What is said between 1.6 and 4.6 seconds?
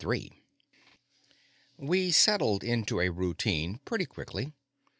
We settled into a routine pretty quickly.